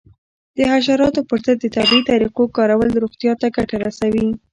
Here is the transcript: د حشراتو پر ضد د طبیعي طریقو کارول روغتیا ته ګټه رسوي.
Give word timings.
د 0.57 0.59
حشراتو 0.71 1.21
پر 1.29 1.39
ضد 1.45 1.57
د 1.61 1.65
طبیعي 1.75 2.01
طریقو 2.09 2.43
کارول 2.57 2.89
روغتیا 3.03 3.33
ته 3.41 3.47
ګټه 3.57 3.77
رسوي. 3.87 4.27